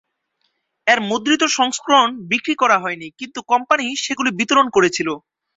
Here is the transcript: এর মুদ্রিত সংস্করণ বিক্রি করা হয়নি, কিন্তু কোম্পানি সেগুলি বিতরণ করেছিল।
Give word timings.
এর 0.87 0.99
মুদ্রিত 1.09 1.43
সংস্করণ 1.57 2.09
বিক্রি 2.31 2.55
করা 2.55 2.77
হয়নি, 2.79 3.07
কিন্তু 3.19 3.39
কোম্পানি 3.51 3.85
সেগুলি 4.03 4.29
বিতরণ 4.39 4.67
করেছিল। 4.69 5.09